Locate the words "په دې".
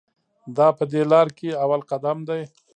0.77-1.01